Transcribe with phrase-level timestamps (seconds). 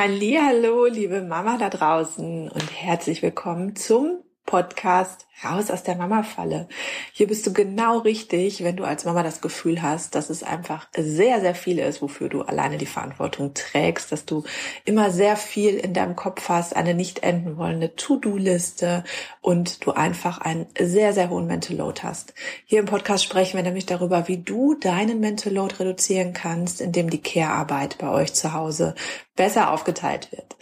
[0.00, 6.68] Hallo, liebe Mama da draußen und herzlich willkommen zum Podcast Raus aus der Mama-Falle.
[7.12, 10.88] Hier bist du genau richtig, wenn du als Mama das Gefühl hast, dass es einfach
[10.96, 14.44] sehr, sehr viel ist, wofür du alleine die Verantwortung trägst, dass du
[14.84, 19.04] immer sehr viel in deinem Kopf hast, eine nicht enden wollende To-Do-Liste
[19.40, 22.34] und du einfach einen sehr, sehr hohen Mental Load hast.
[22.64, 27.10] Hier im Podcast sprechen wir nämlich darüber, wie du deinen Mental Load reduzieren kannst, indem
[27.10, 28.94] die Care-Arbeit bei euch zu Hause
[29.38, 30.56] besser aufgeteilt wird.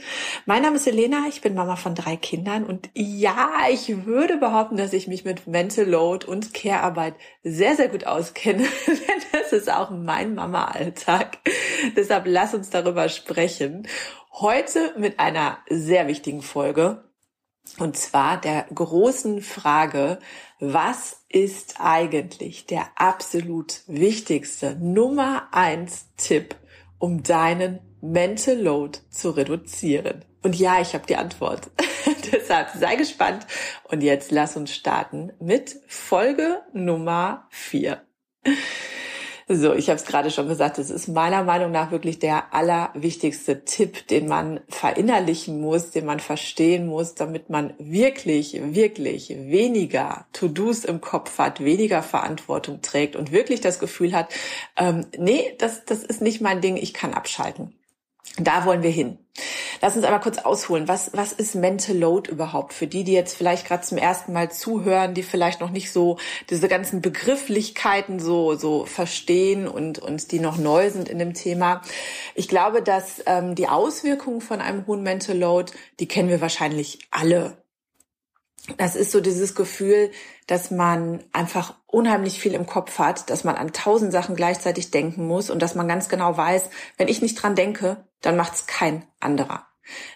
[0.45, 4.77] Mein Name ist Elena, ich bin Mama von drei Kindern und ja, ich würde behaupten,
[4.77, 9.73] dass ich mich mit Mental Load und Care-Arbeit sehr, sehr gut auskenne, denn das ist
[9.73, 11.39] auch mein Mama-Alltag.
[11.97, 13.89] Deshalb lass uns darüber sprechen.
[14.31, 17.03] Heute mit einer sehr wichtigen Folge.
[17.79, 20.19] Und zwar der großen Frage,
[20.61, 26.57] was ist eigentlich der absolut wichtigste Nummer eins Tipp,
[26.99, 27.81] um deinen
[28.13, 30.25] Mental Load zu reduzieren?
[30.43, 31.71] Und ja, ich habe die Antwort.
[32.33, 33.47] Deshalb sei gespannt.
[33.85, 38.03] Und jetzt lass uns starten mit Folge Nummer vier.
[39.49, 43.65] So, ich habe es gerade schon gesagt, es ist meiner Meinung nach wirklich der allerwichtigste
[43.65, 50.85] Tipp, den man verinnerlichen muss, den man verstehen muss, damit man wirklich, wirklich weniger To-Dos
[50.85, 54.35] im Kopf hat, weniger Verantwortung trägt und wirklich das Gefühl hat,
[54.77, 57.73] ähm, nee, das, das ist nicht mein Ding, ich kann abschalten.
[58.39, 59.19] Da wollen wir hin.
[59.81, 60.89] Lass uns aber kurz ausholen.
[60.89, 62.73] Was, was ist Mental Load überhaupt?
[62.73, 66.19] Für die, die jetzt vielleicht gerade zum ersten Mal zuhören, die vielleicht noch nicht so
[66.51, 71.83] diese ganzen Begrifflichkeiten so, so verstehen und, und die noch neu sind in dem Thema.
[72.35, 76.99] Ich glaube, dass ähm, die Auswirkungen von einem hohen Mental Load, die kennen wir wahrscheinlich
[77.11, 77.57] alle
[78.79, 80.11] das ist so dieses Gefühl,
[80.47, 85.27] dass man einfach unheimlich viel im Kopf hat, dass man an tausend Sachen gleichzeitig denken
[85.27, 89.07] muss und dass man ganz genau weiß, wenn ich nicht dran denke, dann macht's kein
[89.21, 89.67] anderer.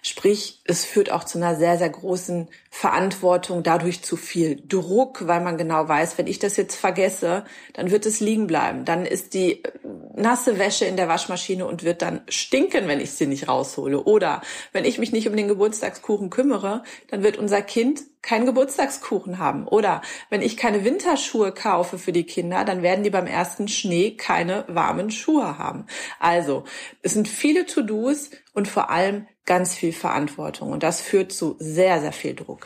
[0.02, 5.40] Sprich, es führt auch zu einer sehr, sehr großen Verantwortung, dadurch zu viel Druck, weil
[5.40, 8.84] man genau weiß, wenn ich das jetzt vergesse, dann wird es liegen bleiben.
[8.84, 9.70] Dann ist die äh,
[10.14, 14.00] nasse Wäsche in der Waschmaschine und wird dann stinken, wenn ich sie nicht raushole.
[14.04, 14.40] Oder
[14.72, 19.66] wenn ich mich nicht um den Geburtstagskuchen kümmere, dann wird unser Kind keinen Geburtstagskuchen haben.
[19.66, 20.00] Oder
[20.30, 24.64] wenn ich keine Winterschuhe kaufe für die Kinder, dann werden die beim ersten Schnee keine
[24.68, 25.86] warmen Schuhe haben.
[26.20, 26.64] Also,
[27.02, 30.70] es sind viele To-Dos und vor allem ganz viel Verantwortung.
[30.70, 32.59] Und das führt zu sehr, sehr viel Druck.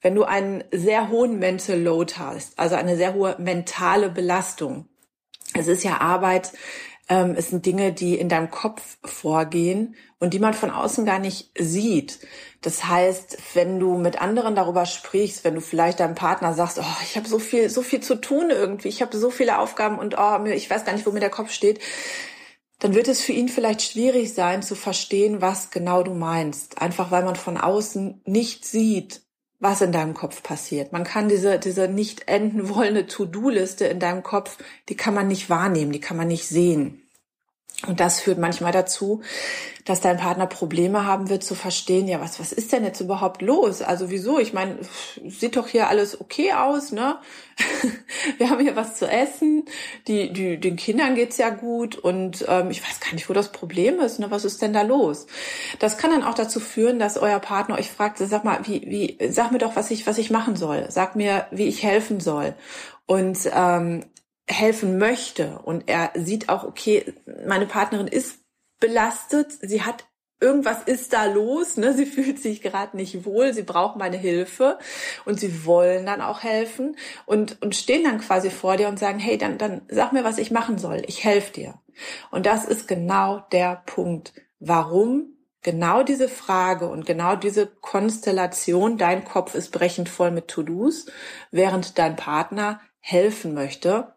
[0.00, 4.86] Wenn du einen sehr hohen Mental Load hast, also eine sehr hohe mentale Belastung,
[5.54, 6.52] es ist ja Arbeit,
[7.08, 11.18] ähm, es sind Dinge, die in deinem Kopf vorgehen und die man von außen gar
[11.18, 12.20] nicht sieht.
[12.62, 17.02] Das heißt, wenn du mit anderen darüber sprichst, wenn du vielleicht deinem Partner sagst, oh,
[17.02, 20.16] ich habe so viel, so viel zu tun irgendwie, ich habe so viele Aufgaben und
[20.16, 21.80] oh, ich weiß gar nicht, wo mir der Kopf steht,
[22.78, 26.80] dann wird es für ihn vielleicht schwierig sein zu verstehen, was genau du meinst.
[26.80, 29.22] Einfach weil man von außen nicht sieht,
[29.60, 30.92] was in deinem Kopf passiert.
[30.92, 35.50] Man kann diese, diese nicht enden wollende To-Do-Liste in deinem Kopf, die kann man nicht
[35.50, 36.99] wahrnehmen, die kann man nicht sehen.
[37.86, 39.22] Und das führt manchmal dazu,
[39.86, 43.40] dass dein Partner Probleme haben wird zu verstehen, ja, was, was ist denn jetzt überhaupt
[43.40, 43.80] los?
[43.80, 44.38] Also wieso?
[44.38, 44.78] Ich meine,
[45.26, 47.16] sieht doch hier alles okay aus, ne?
[48.38, 49.64] Wir haben hier was zu essen,
[50.08, 53.50] die, die, den Kindern geht's ja gut und ähm, ich weiß gar nicht, wo das
[53.50, 54.30] Problem ist, ne?
[54.30, 55.26] Was ist denn da los?
[55.78, 59.30] Das kann dann auch dazu führen, dass euer Partner euch fragt, sag mal, wie, wie,
[59.30, 60.86] sag mir doch, was ich, was ich machen soll.
[60.90, 62.54] Sag mir, wie ich helfen soll.
[63.06, 64.04] Und ähm,
[64.50, 65.60] helfen möchte.
[65.60, 67.14] Und er sieht auch, okay,
[67.46, 68.38] meine Partnerin ist
[68.80, 70.06] belastet, sie hat
[70.40, 71.92] irgendwas ist da los, ne?
[71.94, 74.78] Sie fühlt sich gerade nicht wohl, sie braucht meine Hilfe.
[75.24, 76.96] Und sie wollen dann auch helfen
[77.26, 80.38] und und stehen dann quasi vor dir und sagen, hey, dann dann sag mir, was
[80.38, 81.74] ich machen soll, ich helfe dir.
[82.30, 89.24] Und das ist genau der Punkt, warum genau diese Frage und genau diese Konstellation, dein
[89.24, 91.06] Kopf ist brechend voll mit To-Dos,
[91.50, 94.14] während dein Partner helfen möchte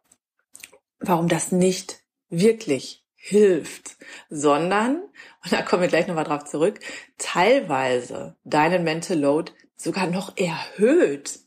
[1.04, 2.00] warum das nicht
[2.30, 3.98] wirklich hilft,
[4.30, 5.02] sondern,
[5.44, 6.80] und da kommen wir gleich nochmal drauf zurück,
[7.18, 11.40] teilweise deinen Mental Load sogar noch erhöht.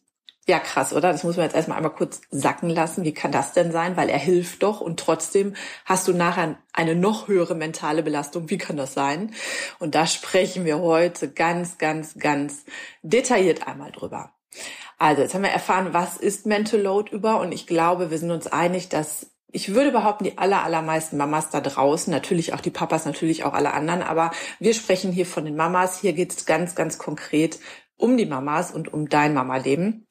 [0.49, 1.11] Ja, krass, oder?
[1.11, 3.05] Das muss man jetzt erstmal einmal kurz sacken lassen.
[3.05, 3.97] Wie kann das denn sein?
[3.97, 8.49] Weil er hilft doch und trotzdem hast du nachher eine noch höhere mentale Belastung.
[8.49, 9.35] Wie kann das sein?
[9.81, 12.65] Und da sprechen wir heute ganz, ganz, ganz
[13.03, 14.35] detailliert einmal drüber.
[14.99, 18.31] Also, jetzt haben wir erfahren, was ist Mental Load über und ich glaube, wir sind
[18.31, 22.71] uns einig, dass ich würde behaupten, die aller, allermeisten Mamas da draußen, natürlich auch die
[22.71, 26.01] Papas, natürlich auch alle anderen, aber wir sprechen hier von den Mamas.
[26.01, 27.59] Hier geht es ganz, ganz konkret
[27.97, 30.07] um die Mamas und um dein Mama-Leben.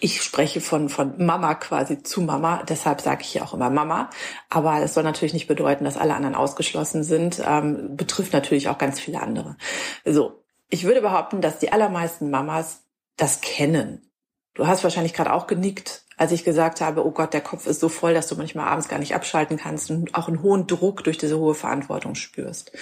[0.00, 4.10] ich spreche von, von Mama quasi zu Mama, deshalb sage ich hier auch immer Mama.
[4.50, 7.42] Aber es soll natürlich nicht bedeuten, dass alle anderen ausgeschlossen sind.
[7.44, 9.56] Ähm, betrifft natürlich auch ganz viele andere.
[10.04, 12.84] So, ich würde behaupten, dass die allermeisten Mamas
[13.16, 14.09] das kennen.
[14.54, 17.80] Du hast wahrscheinlich gerade auch genickt, als ich gesagt habe, oh Gott, der Kopf ist
[17.80, 21.02] so voll, dass du manchmal abends gar nicht abschalten kannst und auch einen hohen Druck
[21.04, 22.72] durch diese hohe Verantwortung spürst.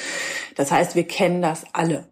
[0.56, 2.08] Das heißt, wir kennen das alle.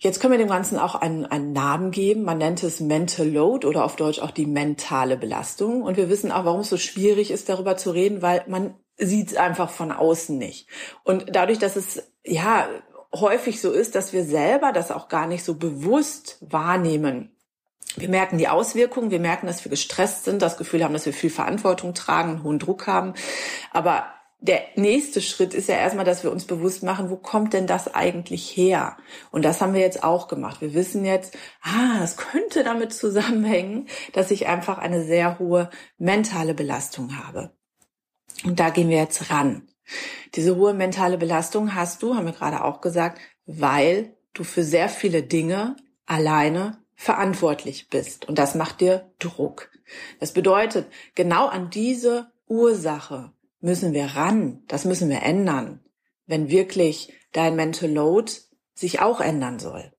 [0.00, 2.22] Jetzt können wir dem Ganzen auch einen, einen Namen geben.
[2.22, 5.82] Man nennt es Mental Load oder auf Deutsch auch die mentale Belastung.
[5.82, 9.32] Und wir wissen auch, warum es so schwierig ist, darüber zu reden, weil man sieht
[9.32, 10.68] es einfach von außen nicht.
[11.02, 12.68] Und dadurch, dass es ja
[13.12, 17.34] häufig so ist, dass wir selber das auch gar nicht so bewusst wahrnehmen.
[18.00, 21.12] Wir merken die Auswirkungen, wir merken, dass wir gestresst sind, das Gefühl haben, dass wir
[21.12, 23.14] viel Verantwortung tragen, einen hohen Druck haben.
[23.72, 24.06] Aber
[24.40, 27.92] der nächste Schritt ist ja erstmal, dass wir uns bewusst machen, wo kommt denn das
[27.92, 28.96] eigentlich her?
[29.32, 30.60] Und das haben wir jetzt auch gemacht.
[30.60, 36.54] Wir wissen jetzt, ah, es könnte damit zusammenhängen, dass ich einfach eine sehr hohe mentale
[36.54, 37.50] Belastung habe.
[38.44, 39.68] Und da gehen wir jetzt ran.
[40.34, 44.88] Diese hohe mentale Belastung hast du, haben wir gerade auch gesagt, weil du für sehr
[44.88, 48.28] viele Dinge alleine verantwortlich bist.
[48.28, 49.70] Und das macht dir Druck.
[50.18, 54.64] Das bedeutet, genau an diese Ursache müssen wir ran.
[54.66, 55.80] Das müssen wir ändern,
[56.26, 58.32] wenn wirklich dein Mental Load
[58.74, 59.92] sich auch ändern soll.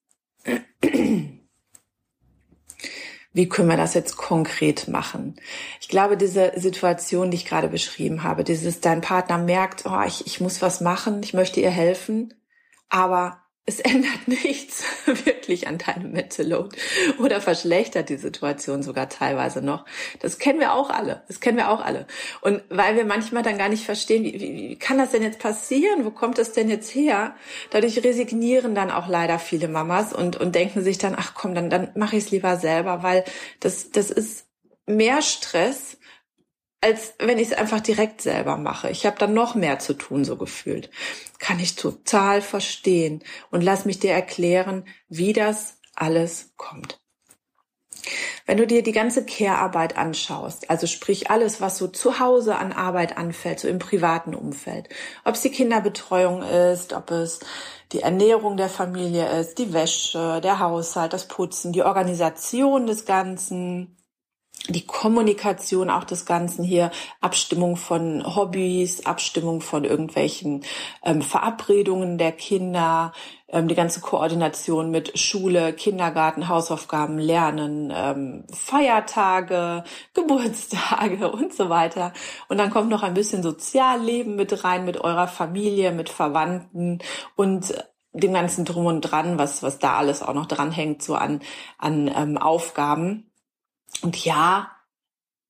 [3.31, 5.39] Wie können wir das jetzt konkret machen?
[5.79, 10.27] Ich glaube, diese Situation, die ich gerade beschrieben habe, dieses, dein Partner merkt, oh, ich,
[10.27, 12.33] ich muss was machen, ich möchte ihr helfen,
[12.89, 16.75] aber es ändert nichts wirklich an deinem Mental Load
[17.19, 19.86] oder verschlechtert die Situation sogar teilweise noch.
[20.19, 21.21] Das kennen wir auch alle.
[21.27, 22.07] Das kennen wir auch alle.
[22.42, 25.39] Und weil wir manchmal dann gar nicht verstehen, wie, wie, wie kann das denn jetzt
[25.39, 26.04] passieren?
[26.04, 27.36] Wo kommt das denn jetzt her?
[27.69, 31.69] Dadurch resignieren dann auch leider viele Mamas und, und denken sich dann, ach komm, dann,
[31.69, 33.24] dann mache ich es lieber selber, weil
[33.60, 34.48] das, das ist
[34.88, 35.98] mehr Stress,
[36.81, 38.89] als wenn ich es einfach direkt selber mache.
[38.89, 40.89] Ich habe dann noch mehr zu tun, so gefühlt.
[41.37, 46.99] Kann ich total verstehen und lass mich dir erklären, wie das alles kommt.
[48.45, 52.71] Wenn du dir die ganze Care-Arbeit anschaust, also sprich alles, was so zu Hause an
[52.71, 54.89] Arbeit anfällt, so im privaten Umfeld,
[55.25, 57.41] ob es die Kinderbetreuung ist, ob es
[57.91, 63.98] die Ernährung der Familie ist, die Wäsche, der Haushalt, das Putzen, die Organisation des Ganzen,
[64.67, 66.91] die Kommunikation auch des Ganzen hier,
[67.21, 70.63] Abstimmung von Hobbys, Abstimmung von irgendwelchen
[71.03, 73.13] ähm, Verabredungen der Kinder,
[73.47, 79.83] ähm, die ganze Koordination mit Schule, Kindergarten, Hausaufgaben, Lernen, ähm, Feiertage,
[80.13, 82.13] Geburtstage und so weiter.
[82.47, 87.00] Und dann kommt noch ein bisschen Sozialleben mit rein, mit eurer Familie, mit Verwandten
[87.35, 87.73] und
[88.11, 91.41] dem ganzen Drum und Dran, was, was da alles auch noch dranhängt, so an,
[91.77, 93.28] an ähm, Aufgaben.
[94.01, 94.71] Und ja,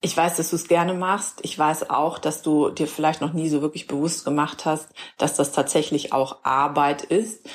[0.01, 1.39] ich weiß, dass du es gerne machst.
[1.43, 5.35] Ich weiß auch, dass du dir vielleicht noch nie so wirklich bewusst gemacht hast, dass
[5.35, 7.45] das tatsächlich auch Arbeit ist.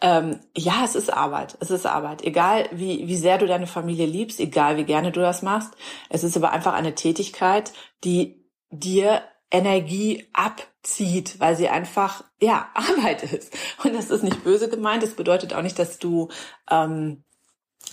[0.00, 1.56] Ähm, ja, es ist Arbeit.
[1.60, 2.22] Es ist Arbeit.
[2.22, 5.74] Egal, wie, wie sehr du deine Familie liebst, egal, wie gerne du das machst.
[6.08, 7.72] Es ist aber einfach eine Tätigkeit,
[8.02, 9.22] die dir
[9.52, 13.56] Energie abzieht, weil sie einfach, ja, Arbeit ist.
[13.84, 15.04] Und das ist nicht böse gemeint.
[15.04, 16.30] Das bedeutet auch nicht, dass du
[16.68, 17.22] ähm,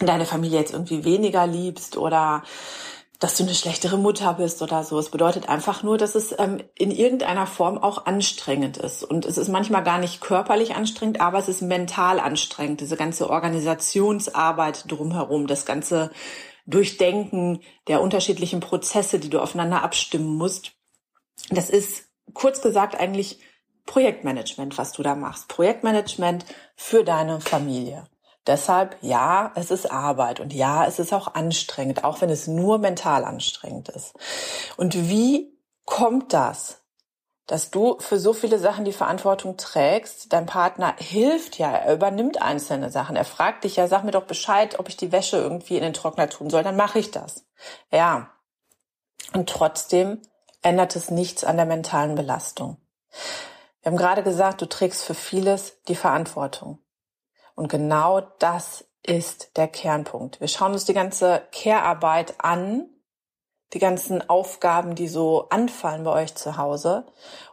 [0.07, 2.43] deine Familie jetzt irgendwie weniger liebst oder
[3.19, 4.97] dass du eine schlechtere Mutter bist oder so.
[4.97, 9.03] Es bedeutet einfach nur, dass es ähm, in irgendeiner Form auch anstrengend ist.
[9.03, 12.79] Und es ist manchmal gar nicht körperlich anstrengend, aber es ist mental anstrengend.
[12.79, 16.11] Diese ganze Organisationsarbeit drumherum, das ganze
[16.65, 17.59] Durchdenken
[17.89, 20.71] der unterschiedlichen Prozesse, die du aufeinander abstimmen musst.
[21.49, 23.39] Das ist kurz gesagt eigentlich
[23.85, 25.49] Projektmanagement, was du da machst.
[25.49, 26.45] Projektmanagement
[26.75, 28.05] für deine Familie.
[28.49, 32.79] Deshalb, ja, es ist Arbeit und ja, es ist auch anstrengend, auch wenn es nur
[32.79, 34.15] mental anstrengend ist.
[34.75, 36.81] Und wie kommt das,
[37.45, 40.33] dass du für so viele Sachen die Verantwortung trägst?
[40.33, 43.15] Dein Partner hilft ja, er übernimmt einzelne Sachen.
[43.15, 45.93] Er fragt dich ja, sag mir doch Bescheid, ob ich die Wäsche irgendwie in den
[45.93, 47.45] Trockner tun soll, dann mache ich das.
[47.91, 48.31] Ja.
[49.31, 50.23] Und trotzdem
[50.63, 52.77] ändert es nichts an der mentalen Belastung.
[53.83, 56.79] Wir haben gerade gesagt, du trägst für vieles die Verantwortung.
[57.59, 60.39] Und genau das ist der Kernpunkt.
[60.39, 62.87] Wir schauen uns die ganze Care-Arbeit an,
[63.73, 67.05] die ganzen Aufgaben, die so anfallen bei euch zu Hause.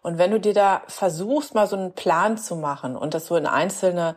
[0.02, 3.34] Und wenn du dir da versuchst, mal so einen Plan zu machen und das so
[3.34, 4.14] in einzelne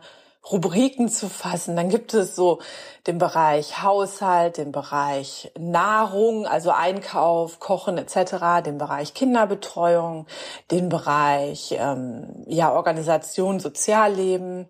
[0.48, 2.60] Rubriken zu fassen, dann gibt es so
[3.08, 10.28] den Bereich Haushalt, den Bereich Nahrung, also Einkauf, Kochen etc., den Bereich Kinderbetreuung,
[10.70, 14.68] den Bereich ähm, ja Organisation, Sozialleben,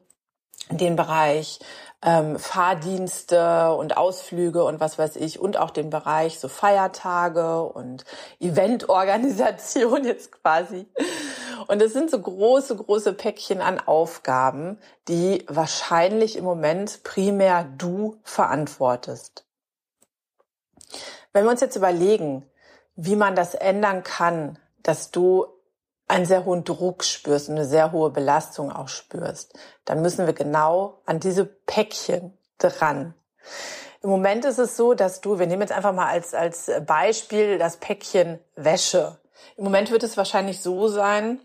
[0.70, 1.60] den Bereich
[2.02, 8.04] ähm, Fahrdienste und Ausflüge und was weiß ich und auch den Bereich so Feiertage und
[8.38, 10.86] Eventorganisation jetzt quasi.
[11.66, 18.16] Und es sind so große, große Päckchen an Aufgaben, die wahrscheinlich im Moment primär du
[18.22, 19.44] verantwortest.
[21.32, 22.44] Wenn wir uns jetzt überlegen,
[22.96, 25.46] wie man das ändern kann, dass du
[26.10, 30.34] einen sehr hohen Druck spürst und eine sehr hohe Belastung auch spürst, dann müssen wir
[30.34, 33.14] genau an diese Päckchen dran.
[34.02, 37.58] Im Moment ist es so, dass du, wir nehmen jetzt einfach mal als, als Beispiel
[37.58, 39.18] das Päckchen Wäsche.
[39.56, 41.38] Im Moment wird es wahrscheinlich so sein,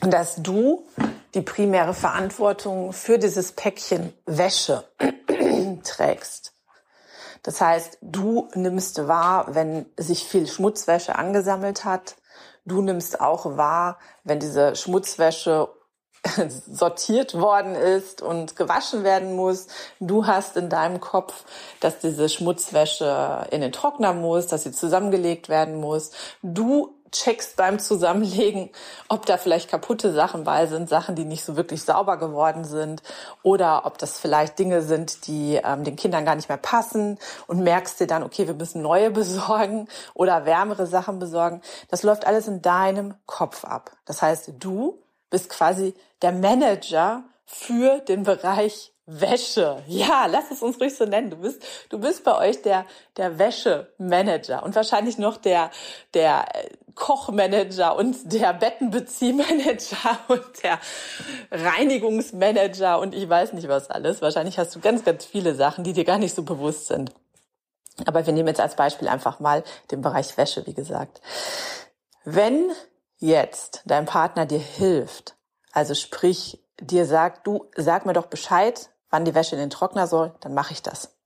[0.00, 0.86] dass du
[1.34, 4.84] die primäre Verantwortung für dieses Päckchen Wäsche
[5.84, 6.52] trägst.
[7.42, 12.16] Das heißt, du nimmst wahr, wenn sich viel Schmutzwäsche angesammelt hat.
[12.66, 15.68] Du nimmst auch wahr, wenn diese Schmutzwäsche
[16.70, 19.68] sortiert worden ist und gewaschen werden muss.
[20.00, 21.44] Du hast in deinem Kopf,
[21.80, 26.10] dass diese Schmutzwäsche in den Trockner muss, dass sie zusammengelegt werden muss.
[26.42, 28.70] Du checkst beim Zusammenlegen,
[29.08, 33.02] ob da vielleicht kaputte Sachen bei sind, Sachen, die nicht so wirklich sauber geworden sind
[33.42, 37.62] oder ob das vielleicht Dinge sind, die ähm, den Kindern gar nicht mehr passen und
[37.62, 41.62] merkst dir dann, okay, wir müssen neue besorgen oder wärmere Sachen besorgen.
[41.88, 43.92] Das läuft alles in deinem Kopf ab.
[44.04, 49.84] Das heißt, du bist quasi der Manager für den Bereich Wäsche.
[49.86, 51.30] Ja, lass es uns ruhig so nennen.
[51.30, 52.84] Du bist, du bist bei euch der,
[53.16, 55.70] der Wäschemanager und wahrscheinlich noch der,
[56.12, 56.44] der
[56.96, 60.80] Kochmanager und der Bettenbeziehmanager und der
[61.52, 64.22] Reinigungsmanager und ich weiß nicht was alles.
[64.22, 67.12] Wahrscheinlich hast du ganz, ganz viele Sachen, die dir gar nicht so bewusst sind.
[68.06, 71.20] Aber wir nehmen jetzt als Beispiel einfach mal den Bereich Wäsche, wie gesagt.
[72.24, 72.72] Wenn
[73.18, 75.36] jetzt dein Partner dir hilft,
[75.72, 80.06] also sprich dir sagt, du sag mir doch Bescheid, wann die Wäsche in den Trockner
[80.06, 81.16] soll, dann mache ich das.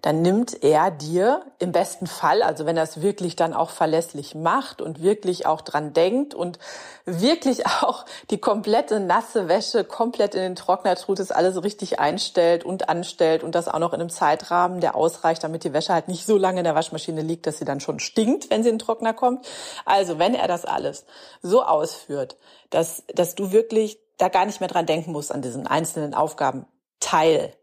[0.00, 4.34] Dann nimmt er dir im besten Fall, also wenn er es wirklich dann auch verlässlich
[4.34, 6.58] macht und wirklich auch dran denkt und
[7.04, 12.64] wirklich auch die komplette nasse Wäsche komplett in den Trockner tut, es alles richtig einstellt
[12.64, 16.08] und anstellt und das auch noch in einem Zeitrahmen, der ausreicht, damit die Wäsche halt
[16.08, 18.76] nicht so lange in der Waschmaschine liegt, dass sie dann schon stinkt, wenn sie in
[18.76, 19.46] den Trockner kommt.
[19.84, 21.04] Also wenn er das alles
[21.42, 22.36] so ausführt,
[22.70, 27.54] dass, dass du wirklich da gar nicht mehr dran denken musst an diesen einzelnen Aufgabenteil,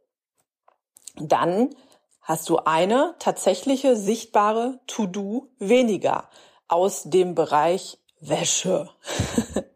[1.16, 1.70] dann
[2.22, 6.30] hast du eine tatsächliche sichtbare To-Do weniger
[6.68, 8.90] aus dem Bereich Wäsche.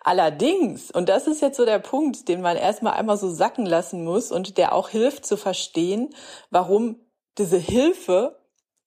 [0.00, 4.04] Allerdings, und das ist jetzt so der Punkt, den man erstmal einmal so sacken lassen
[4.04, 6.14] muss und der auch hilft zu verstehen,
[6.50, 6.96] warum
[7.36, 8.38] diese Hilfe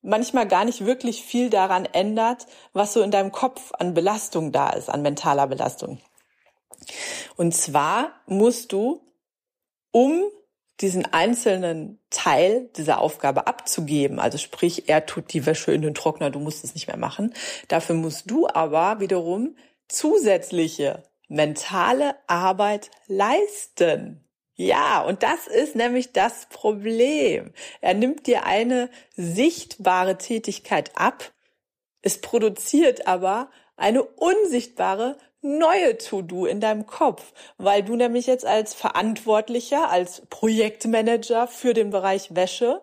[0.01, 4.72] manchmal gar nicht wirklich viel daran ändert, was so in deinem Kopf an Belastung da
[4.72, 6.00] ist, an mentaler Belastung.
[7.35, 9.01] Und zwar musst du,
[9.91, 10.23] um
[10.79, 16.31] diesen einzelnen Teil dieser Aufgabe abzugeben, also sprich, er tut die Wäsche in den Trockner,
[16.31, 17.33] du musst es nicht mehr machen.
[17.67, 19.55] Dafür musst du aber wiederum
[19.88, 24.23] zusätzliche mentale Arbeit leisten.
[24.55, 27.53] Ja, und das ist nämlich das Problem.
[27.79, 31.31] Er nimmt dir eine sichtbare Tätigkeit ab,
[32.01, 38.74] es produziert aber eine unsichtbare neue To-Do in deinem Kopf, weil du nämlich jetzt als
[38.74, 42.81] Verantwortlicher, als Projektmanager für den Bereich Wäsche,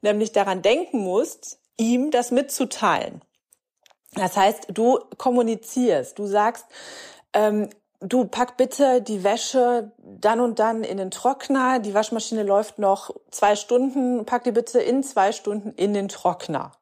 [0.00, 3.22] nämlich daran denken musst, ihm das mitzuteilen.
[4.14, 6.66] Das heißt, du kommunizierst, du sagst,
[7.32, 12.78] ähm, du pack bitte die Wäsche dann und dann in den Trockner, die Waschmaschine läuft
[12.78, 16.72] noch zwei Stunden, pack die bitte in zwei Stunden in den Trockner.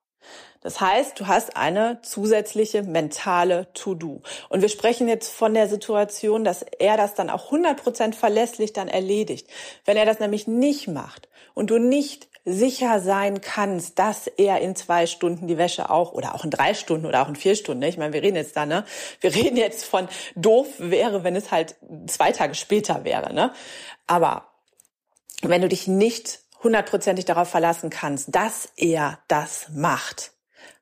[0.60, 4.22] Das heißt, du hast eine zusätzliche mentale To-Do.
[4.48, 8.88] Und wir sprechen jetzt von der Situation, dass er das dann auch 100% verlässlich dann
[8.88, 9.48] erledigt.
[9.84, 14.74] Wenn er das nämlich nicht macht und du nicht sicher sein kannst, dass er in
[14.74, 17.80] zwei Stunden die Wäsche auch oder auch in drei Stunden oder auch in vier Stunden,
[17.80, 17.88] ne?
[17.88, 18.84] ich meine, wir reden jetzt da, ne?
[19.20, 23.52] Wir reden jetzt von doof wäre, wenn es halt zwei Tage später wäre, ne?
[24.06, 24.48] Aber
[25.42, 30.32] wenn du dich nicht hundertprozentig darauf verlassen kannst, dass er das macht,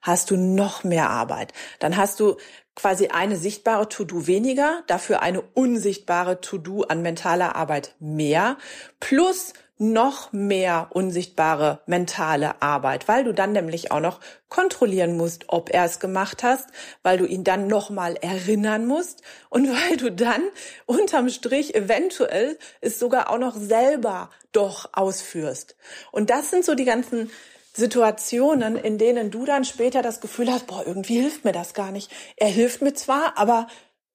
[0.02, 1.52] hast du noch mehr Arbeit.
[1.78, 2.36] Dann hast du
[2.74, 8.58] quasi eine sichtbare To-Do weniger, dafür eine unsichtbare To-Do an mentaler Arbeit mehr,
[9.00, 15.70] plus noch mehr unsichtbare mentale Arbeit, weil du dann nämlich auch noch kontrollieren musst, ob
[15.70, 16.68] er es gemacht hast,
[17.02, 20.42] weil du ihn dann nochmal erinnern musst und weil du dann
[20.86, 25.76] unterm Strich eventuell es sogar auch noch selber doch ausführst.
[26.10, 27.30] Und das sind so die ganzen
[27.76, 31.92] Situationen, in denen du dann später das Gefühl hast, boah, irgendwie hilft mir das gar
[31.92, 32.10] nicht.
[32.36, 33.66] Er hilft mir zwar, aber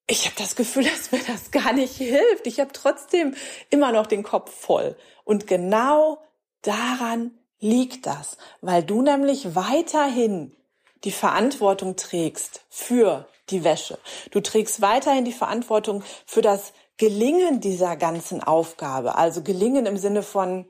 [0.08, 2.48] ich habe das Gefühl, dass mir das gar nicht hilft.
[2.48, 3.36] Ich habe trotzdem
[3.70, 4.96] immer noch den Kopf voll.
[5.24, 6.20] Und genau
[6.64, 10.56] daran liegt das, weil du nämlich weiterhin
[11.04, 14.00] die Verantwortung trägst für die Wäsche.
[14.32, 19.16] Du trägst weiterhin die Verantwortung für das Gelingen dieser ganzen Aufgabe.
[19.16, 20.66] Also Gelingen im Sinne von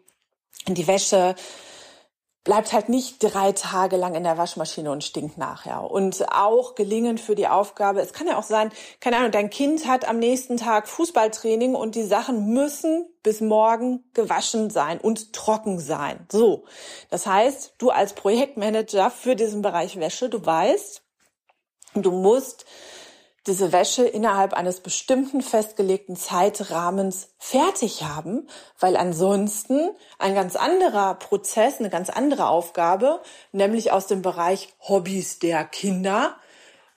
[0.68, 1.36] die Wäsche
[2.44, 5.90] bleibt halt nicht drei Tage lang in der Waschmaschine und stinkt nachher.
[5.90, 8.02] Und auch gelingen für die Aufgabe.
[8.02, 11.94] Es kann ja auch sein, keine Ahnung, dein Kind hat am nächsten Tag Fußballtraining und
[11.94, 16.26] die Sachen müssen bis morgen gewaschen sein und trocken sein.
[16.32, 16.66] So.
[17.10, 21.04] Das heißt, du als Projektmanager für diesen Bereich Wäsche, du weißt,
[21.94, 22.66] du musst
[23.48, 28.48] diese Wäsche innerhalb eines bestimmten festgelegten Zeitrahmens fertig haben,
[28.80, 33.22] weil ansonsten ein ganz anderer Prozess, eine ganz andere Aufgabe,
[33.52, 36.36] nämlich aus dem Bereich Hobbys der Kinder,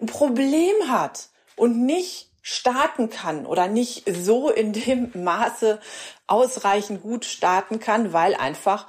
[0.01, 5.81] ein Problem hat und nicht starten kann oder nicht so in dem Maße
[6.27, 8.87] ausreichend gut starten kann, weil einfach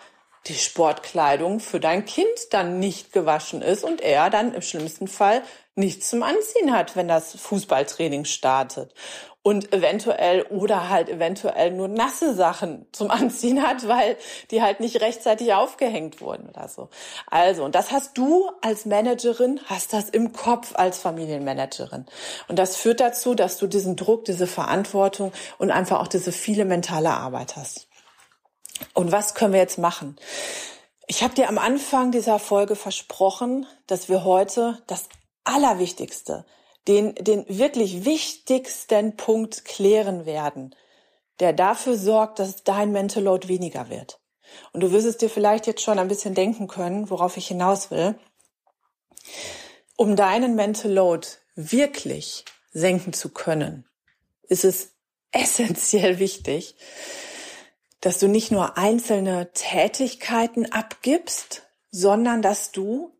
[0.47, 5.41] die Sportkleidung für dein Kind dann nicht gewaschen ist und er dann im schlimmsten Fall
[5.75, 8.93] nichts zum Anziehen hat, wenn das Fußballtraining startet.
[9.43, 14.17] Und eventuell oder halt eventuell nur nasse Sachen zum Anziehen hat, weil
[14.49, 16.89] die halt nicht rechtzeitig aufgehängt wurden oder so.
[17.29, 22.07] Also, und das hast du als Managerin, hast das im Kopf als Familienmanagerin.
[22.47, 26.65] Und das führt dazu, dass du diesen Druck, diese Verantwortung und einfach auch diese viele
[26.65, 27.87] mentale Arbeit hast.
[28.95, 30.15] Und was können wir jetzt machen?
[31.05, 35.07] Ich habe dir am Anfang dieser Folge versprochen, dass wir heute das
[35.45, 36.45] Allerwichtigste,
[36.87, 40.75] den, den wirklich wichtigsten Punkt klären werden,
[41.39, 44.19] der dafür sorgt, dass dein Mental Load weniger wird.
[44.73, 47.91] Und du wirst es dir vielleicht jetzt schon ein bisschen denken können, worauf ich hinaus
[47.91, 48.15] will.
[49.97, 53.85] Um deinen Mental Load wirklich senken zu können,
[54.43, 54.91] ist es
[55.31, 56.75] essentiell wichtig,
[58.01, 63.14] dass du nicht nur einzelne Tätigkeiten abgibst, sondern dass du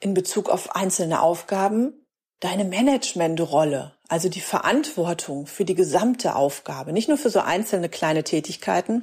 [0.00, 2.06] in Bezug auf einzelne Aufgaben
[2.40, 8.22] deine Managementrolle, also die Verantwortung für die gesamte Aufgabe, nicht nur für so einzelne kleine
[8.22, 9.02] Tätigkeiten,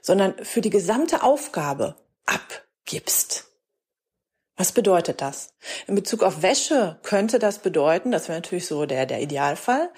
[0.00, 3.46] sondern für die gesamte Aufgabe abgibst.
[4.56, 5.54] Was bedeutet das?
[5.86, 9.90] In Bezug auf Wäsche könnte das bedeuten, das wäre natürlich so der, der Idealfall,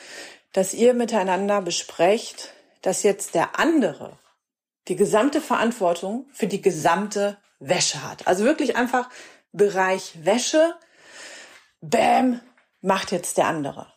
[0.53, 4.19] dass ihr miteinander besprecht, dass jetzt der andere
[4.89, 8.27] die gesamte Verantwortung für die gesamte Wäsche hat.
[8.27, 9.11] Also wirklich einfach
[9.53, 10.75] Bereich Wäsche,
[11.81, 12.41] bam,
[12.81, 13.93] macht jetzt der andere.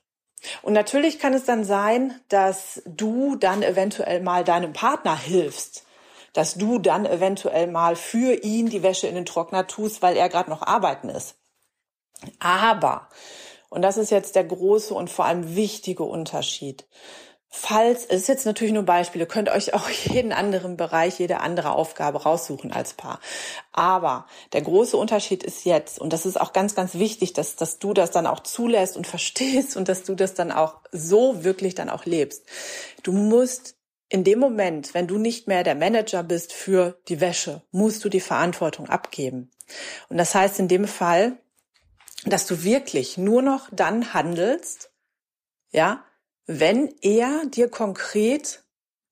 [0.61, 5.85] Und natürlich kann es dann sein, dass du dann eventuell mal deinem Partner hilfst,
[6.33, 10.29] dass du dann eventuell mal für ihn die Wäsche in den Trockner tust, weil er
[10.29, 11.35] gerade noch arbeiten ist.
[12.39, 13.09] Aber,
[13.69, 16.87] und das ist jetzt der große und vor allem wichtige Unterschied,
[17.53, 21.73] Falls, es ist jetzt natürlich nur Beispiele, könnt euch auch jeden anderen Bereich, jede andere
[21.73, 23.19] Aufgabe raussuchen als Paar.
[23.73, 27.77] Aber der große Unterschied ist jetzt, und das ist auch ganz, ganz wichtig, dass, dass
[27.77, 31.75] du das dann auch zulässt und verstehst und dass du das dann auch so wirklich
[31.75, 32.45] dann auch lebst.
[33.03, 33.75] Du musst
[34.07, 38.09] in dem Moment, wenn du nicht mehr der Manager bist für die Wäsche, musst du
[38.09, 39.51] die Verantwortung abgeben.
[40.07, 41.37] Und das heißt in dem Fall,
[42.25, 44.91] dass du wirklich nur noch dann handelst,
[45.71, 46.03] ja,
[46.47, 48.63] wenn er dir konkret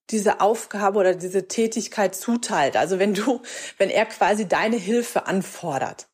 [0.10, 2.76] diese Aufgabe oder diese Tätigkeit zuteilt.
[2.76, 3.42] Also wenn du,
[3.78, 6.09] wenn er quasi deine Hilfe anfordert.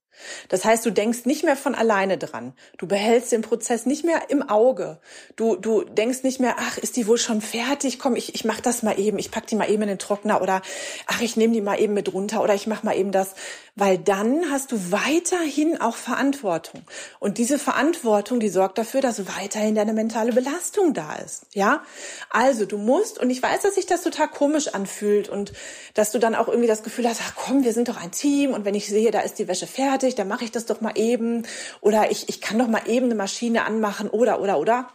[0.50, 2.54] Das heißt, du denkst nicht mehr von alleine dran.
[2.78, 5.00] Du behältst den Prozess nicht mehr im Auge.
[5.36, 8.00] Du, du denkst nicht mehr, ach, ist die wohl schon fertig?
[8.00, 9.20] Komm, ich, ich mach das mal eben.
[9.20, 10.62] Ich pack die mal eben in den Trockner oder
[11.08, 13.36] ach, ich nehme die mal eben mit runter oder ich mach mal eben das.
[13.76, 16.82] Weil dann hast du weiterhin auch Verantwortung.
[17.20, 21.48] Und diese Verantwortung, die sorgt dafür, dass weiterhin deine mentale Belastung da ist.
[21.54, 21.84] Ja?
[22.30, 25.52] Also, du musst, und ich weiß, dass sich das total komisch anfühlt und
[25.94, 28.52] dass du dann auch irgendwie das Gefühl hast, ach komm, wir sind doch ein Team
[28.52, 30.96] und wenn ich sehe, da ist die Wäsche fertig, dann mache ich das doch mal
[30.96, 31.48] eben
[31.82, 34.90] oder ich, ich kann doch mal eben eine Maschine anmachen oder, oder, oder.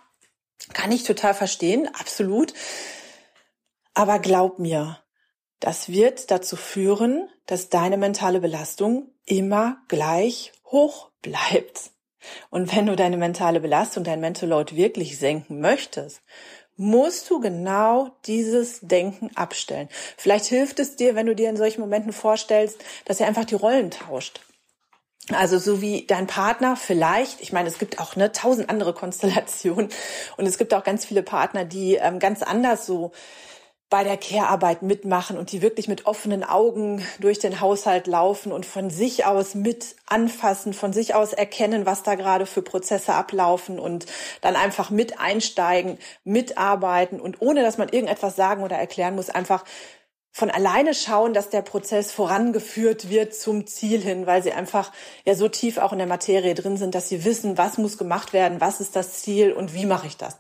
[0.72, 2.54] Kann ich total verstehen, absolut.
[3.94, 5.02] Aber glaub mir,
[5.58, 11.90] das wird dazu führen, dass deine mentale Belastung immer gleich hoch bleibt.
[12.50, 16.22] Und wenn du deine mentale Belastung, dein Mental Load wirklich senken möchtest,
[16.76, 19.88] musst du genau dieses Denken abstellen.
[20.16, 23.54] Vielleicht hilft es dir, wenn du dir in solchen Momenten vorstellst, dass er einfach die
[23.54, 24.40] Rollen tauscht.
[25.32, 29.90] Also so wie dein Partner vielleicht, ich meine, es gibt auch ne tausend andere Konstellationen
[30.36, 33.12] und es gibt auch ganz viele Partner, die ähm, ganz anders so
[33.90, 38.64] bei der Care-Arbeit mitmachen und die wirklich mit offenen Augen durch den Haushalt laufen und
[38.64, 43.80] von sich aus mit anfassen, von sich aus erkennen, was da gerade für Prozesse ablaufen
[43.80, 44.06] und
[44.42, 49.64] dann einfach mit einsteigen, mitarbeiten und ohne dass man irgendetwas sagen oder erklären muss, einfach
[50.32, 54.92] von alleine schauen, dass der Prozess vorangeführt wird zum Ziel hin, weil sie einfach
[55.24, 58.32] ja so tief auch in der Materie drin sind, dass sie wissen, was muss gemacht
[58.32, 60.38] werden, was ist das Ziel und wie mache ich das.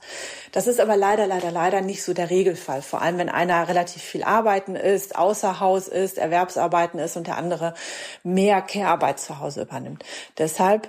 [0.52, 2.82] Das ist aber leider, leider, leider nicht so der Regelfall.
[2.82, 7.36] Vor allem, wenn einer relativ viel arbeiten ist, außer Haus ist, Erwerbsarbeiten ist und der
[7.36, 7.74] andere
[8.22, 10.04] mehr Care-Arbeit zu Hause übernimmt.
[10.38, 10.88] Deshalb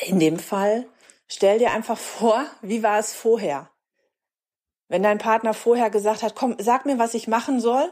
[0.00, 0.86] in dem Fall
[1.28, 3.71] stell dir einfach vor, wie war es vorher?
[4.92, 7.90] Wenn dein Partner vorher gesagt hat, komm, sag mir, was ich machen soll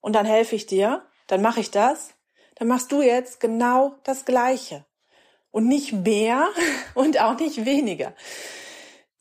[0.00, 2.14] und dann helfe ich dir, dann mache ich das,
[2.56, 4.84] dann machst du jetzt genau das Gleiche.
[5.52, 6.48] Und nicht mehr
[6.96, 8.12] und auch nicht weniger.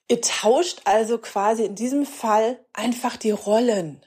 [0.08, 4.04] Ihr tauscht also quasi in diesem Fall einfach die Rollen.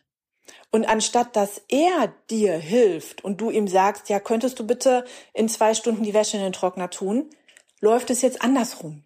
[0.73, 5.49] Und anstatt dass er dir hilft und du ihm sagst, ja, könntest du bitte in
[5.49, 7.31] zwei Stunden die Wäsche in den Trockner tun,
[7.79, 9.04] läuft es jetzt andersrum.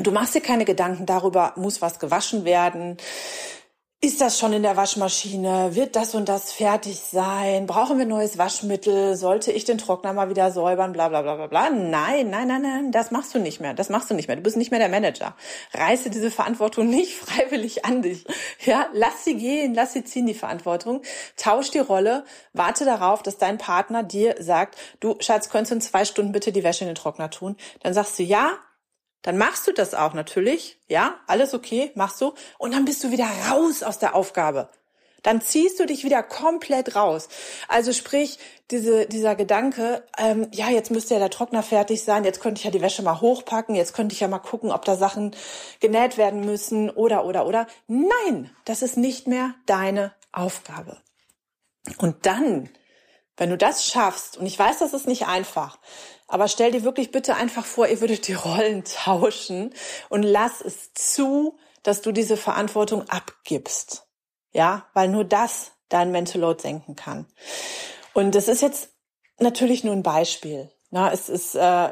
[0.00, 2.98] Du machst dir keine Gedanken darüber, muss was gewaschen werden?
[4.00, 5.74] Ist das schon in der Waschmaschine?
[5.74, 7.66] Wird das und das fertig sein?
[7.66, 9.16] Brauchen wir neues Waschmittel?
[9.16, 10.92] Sollte ich den Trockner mal wieder säubern?
[10.92, 11.70] Bla bla bla bla bla.
[11.70, 13.74] Nein, nein, nein, nein, das machst du nicht mehr.
[13.74, 14.36] Das machst du nicht mehr.
[14.36, 15.34] Du bist nicht mehr der Manager.
[15.74, 18.24] Reiße diese Verantwortung nicht freiwillig an dich.
[18.64, 21.02] Ja, lass sie gehen, lass sie ziehen, die Verantwortung.
[21.36, 22.24] Tausch die Rolle.
[22.52, 26.52] Warte darauf, dass dein Partner dir sagt, du Schatz, könntest du in zwei Stunden bitte
[26.52, 27.56] die Wäsche in den Trockner tun?
[27.82, 28.58] Dann sagst du ja,
[29.22, 33.10] dann machst du das auch natürlich, ja, alles okay, machst du, und dann bist du
[33.10, 34.68] wieder raus aus der Aufgabe.
[35.22, 37.28] Dann ziehst du dich wieder komplett raus.
[37.66, 38.38] Also sprich,
[38.70, 42.64] diese, dieser Gedanke, ähm, ja, jetzt müsste ja der Trockner fertig sein, jetzt könnte ich
[42.64, 45.34] ja die Wäsche mal hochpacken, jetzt könnte ich ja mal gucken, ob da Sachen
[45.80, 47.66] genäht werden müssen oder, oder, oder.
[47.88, 50.98] Nein, das ist nicht mehr deine Aufgabe.
[51.98, 52.68] Und dann,
[53.36, 55.78] wenn du das schaffst, und ich weiß, das ist nicht einfach,
[56.28, 59.74] aber stell dir wirklich bitte einfach vor, ihr würdet die Rollen tauschen
[60.10, 64.06] und lass es zu, dass du diese Verantwortung abgibst.
[64.52, 67.26] Ja, weil nur das dein Mental Load senken kann.
[68.12, 68.90] Und das ist jetzt
[69.38, 70.70] natürlich nur ein Beispiel.
[70.90, 71.90] Na, es ist, äh,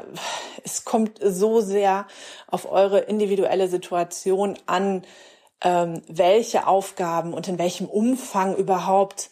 [0.63, 2.07] es kommt so sehr
[2.47, 5.03] auf eure individuelle Situation an,
[5.61, 9.29] ähm, welche Aufgaben und in welchem Umfang überhaupt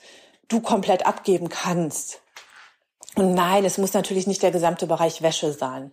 [0.48, 2.22] du komplett abgeben kannst.
[3.18, 5.92] Nein, es muss natürlich nicht der gesamte Bereich Wäsche sein.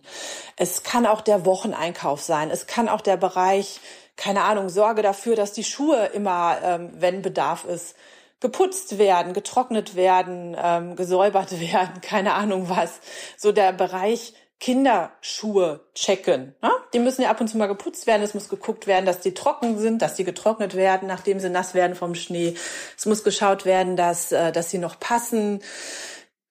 [0.57, 2.51] Es kann auch der Wocheneinkauf sein.
[2.51, 3.79] Es kann auch der Bereich,
[4.17, 7.95] keine Ahnung, Sorge dafür, dass die Schuhe immer, ähm, wenn Bedarf ist,
[8.41, 12.99] geputzt werden, getrocknet werden, ähm, gesäubert werden, keine Ahnung was.
[13.37, 16.55] So der Bereich Kinderschuhe checken.
[16.61, 16.71] Ne?
[16.93, 18.21] Die müssen ja ab und zu mal geputzt werden.
[18.21, 21.73] Es muss geguckt werden, dass die trocken sind, dass die getrocknet werden, nachdem sie nass
[21.73, 22.55] werden vom Schnee.
[22.97, 25.61] Es muss geschaut werden, dass, äh, dass sie noch passen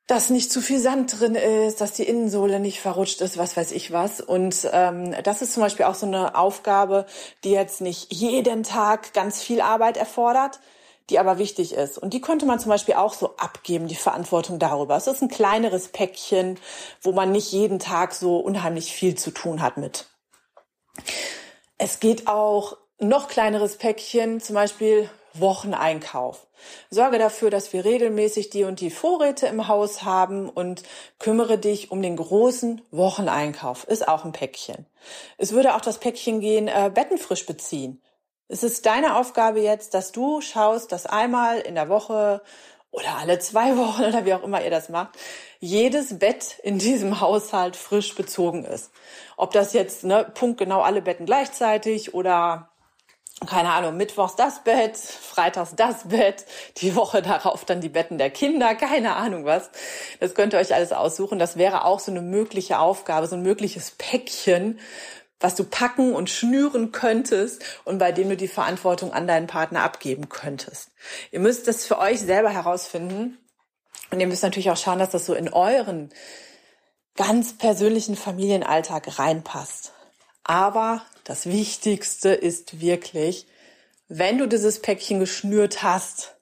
[0.07, 3.73] dass nicht zu viel Sand drin ist, dass die Innensohle nicht verrutscht ist, was weiß
[3.73, 4.21] ich was.
[4.21, 7.07] Und ähm, das ist zum Beispiel auch so eine Aufgabe,
[7.45, 10.61] die jetzt nicht jeden Tag ganz viel Arbeit erfordert,
[11.09, 11.99] die aber wichtig ist.
[11.99, 14.97] Und die könnte man zum Beispiel auch so abgeben, die Verantwortung darüber.
[14.97, 16.59] Es ist ein kleineres Päckchen,
[17.01, 20.07] wo man nicht jeden Tag so unheimlich viel zu tun hat mit.
[21.79, 26.47] Es geht auch noch kleineres Päckchen, zum Beispiel Wocheneinkauf.
[26.91, 30.83] Sorge dafür, dass wir regelmäßig die und die Vorräte im Haus haben und
[31.19, 33.85] kümmere dich um den großen Wocheneinkauf.
[33.85, 34.87] Ist auch ein Päckchen.
[35.39, 38.01] Es würde auch das Päckchen gehen, äh, Betten frisch beziehen.
[38.49, 42.43] Es ist deine Aufgabe jetzt, dass du schaust, dass einmal in der Woche
[42.91, 45.19] oder alle zwei Wochen oder wie auch immer ihr das macht,
[45.59, 48.93] jedes Bett in diesem Haushalt frisch bezogen ist.
[49.37, 52.72] Ob das jetzt ne, punktgenau alle Betten gleichzeitig oder
[53.47, 56.45] keine Ahnung, mittwochs das Bett, freitags das Bett,
[56.79, 59.71] die Woche darauf dann die Betten der Kinder, keine Ahnung was.
[60.21, 61.39] Das könnt ihr euch alles aussuchen.
[61.39, 64.79] Das wäre auch so eine mögliche Aufgabe, so ein mögliches Päckchen,
[65.41, 69.83] was du packen und schnüren könntest und bei dem du die Verantwortung an deinen Partner
[69.83, 70.91] abgeben könntest.
[71.33, 73.39] Ihr müsst das für euch selber herausfinden
[74.11, 76.11] und ihr müsst natürlich auch schauen, dass das so in euren
[77.17, 79.93] ganz persönlichen Familienalltag reinpasst.
[80.45, 83.47] Aber das Wichtigste ist wirklich,
[84.09, 86.37] wenn du dieses Päckchen geschnürt hast,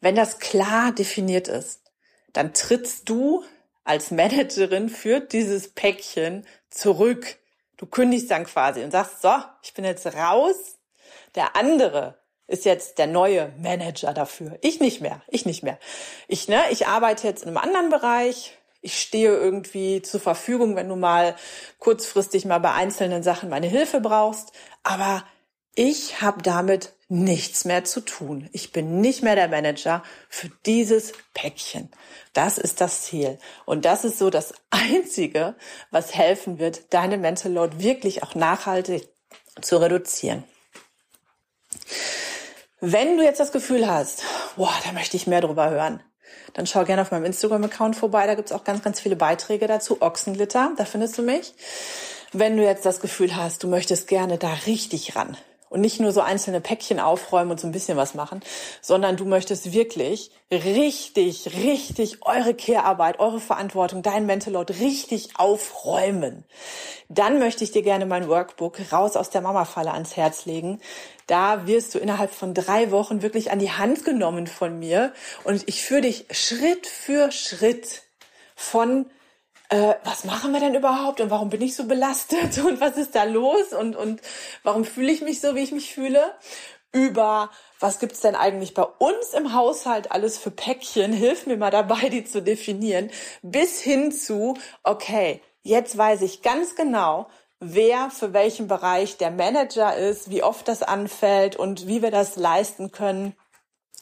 [0.00, 1.80] wenn das klar definiert ist,
[2.32, 3.44] dann trittst du
[3.84, 7.36] als Managerin für dieses Päckchen zurück.
[7.76, 9.32] Du kündigst dann quasi und sagst, so,
[9.62, 10.78] ich bin jetzt raus.
[11.34, 14.58] Der andere ist jetzt der neue Manager dafür.
[14.60, 15.22] Ich nicht mehr.
[15.28, 15.78] Ich nicht mehr.
[16.28, 18.56] Ich, ne, ich arbeite jetzt in einem anderen Bereich
[18.86, 21.34] ich stehe irgendwie zur Verfügung, wenn du mal
[21.80, 24.52] kurzfristig mal bei einzelnen Sachen meine Hilfe brauchst.
[24.84, 25.24] Aber
[25.74, 28.48] ich habe damit nichts mehr zu tun.
[28.52, 31.90] Ich bin nicht mehr der Manager für dieses Päckchen.
[32.32, 33.40] Das ist das Ziel.
[33.64, 35.56] Und das ist so das Einzige,
[35.90, 39.08] was helfen wird, deine Mental Load wirklich auch nachhaltig
[39.62, 40.44] zu reduzieren.
[42.80, 44.22] Wenn du jetzt das Gefühl hast,
[44.56, 46.04] boah, da möchte ich mehr drüber hören,
[46.54, 48.26] dann schau gerne auf meinem Instagram-Account vorbei.
[48.26, 50.00] Da gibt's auch ganz, ganz viele Beiträge dazu.
[50.00, 51.54] Ochsenglitter, da findest du mich.
[52.32, 55.36] Wenn du jetzt das Gefühl hast, du möchtest gerne da richtig ran,
[55.68, 58.40] und nicht nur so einzelne Päckchen aufräumen und so ein bisschen was machen,
[58.80, 66.44] sondern du möchtest wirklich richtig, richtig eure Care-Arbeit, eure Verantwortung, dein Mental Load richtig aufräumen.
[67.08, 70.80] Dann möchte ich dir gerne mein Workbook raus aus der Mama-Falle ans Herz legen.
[71.26, 75.12] Da wirst du innerhalb von drei Wochen wirklich an die Hand genommen von mir.
[75.44, 78.02] Und ich führe dich Schritt für Schritt
[78.54, 79.06] von
[79.68, 83.14] äh, was machen wir denn überhaupt und warum bin ich so belastet und was ist
[83.14, 84.20] da los und, und
[84.62, 86.34] warum fühle ich mich so, wie ich mich fühle,
[86.92, 91.70] über was gibt's denn eigentlich bei uns im Haushalt alles für Päckchen, hilf mir mal
[91.70, 93.10] dabei, die zu definieren,
[93.42, 97.28] bis hin zu, okay, jetzt weiß ich ganz genau,
[97.60, 102.36] wer für welchen Bereich der Manager ist, wie oft das anfällt und wie wir das
[102.36, 103.34] leisten können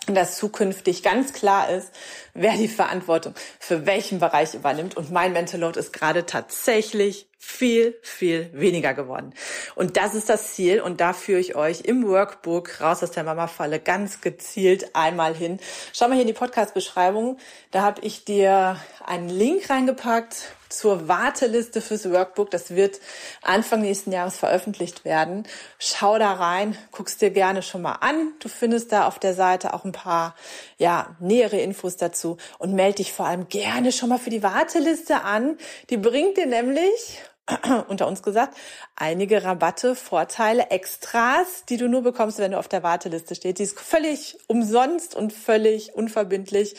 [0.07, 1.91] dass zukünftig ganz klar ist,
[2.35, 4.97] wer die Verantwortung für welchen Bereich übernimmt.
[4.97, 9.33] Und mein Mental Load ist gerade tatsächlich viel, viel weniger geworden.
[9.77, 10.81] Und das ist das Ziel.
[10.81, 15.61] Und da führe ich euch im Workbook raus aus der Mama-Falle ganz gezielt einmal hin.
[15.93, 17.39] Schau mal hier in die Podcast-Beschreibung.
[17.71, 22.51] Da habe ich dir einen Link reingepackt zur Warteliste fürs Workbook.
[22.51, 22.99] Das wird
[23.43, 25.47] Anfang nächsten Jahres veröffentlicht werden.
[25.79, 28.33] Schau da rein, guckst dir gerne schon mal an.
[28.41, 30.35] Du findest da auf der Seite auch ein paar
[30.79, 35.23] ja, nähere Infos dazu und melde dich vor allem gerne schon mal für die Warteliste
[35.23, 35.57] an.
[35.91, 37.21] Die bringt dir nämlich
[37.89, 38.57] unter uns gesagt,
[38.97, 43.59] einige Rabatte, Vorteile, Extras, die du nur bekommst, wenn du auf der Warteliste stehst.
[43.59, 46.75] Die ist völlig umsonst und völlig unverbindlich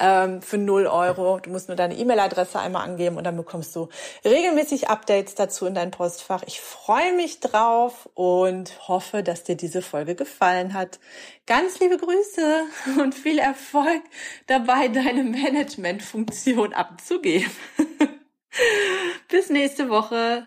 [0.00, 1.38] ähm, für 0 Euro.
[1.38, 3.88] Du musst nur deine E-Mail-Adresse einmal angeben und dann bekommst du
[4.24, 6.42] regelmäßig Updates dazu in dein Postfach.
[6.44, 10.98] Ich freue mich drauf und hoffe, dass dir diese Folge gefallen hat.
[11.46, 12.64] Ganz liebe Grüße
[13.00, 14.02] und viel Erfolg
[14.48, 17.50] dabei, deine Managementfunktion abzugeben.
[19.28, 20.46] Bis nächste Woche.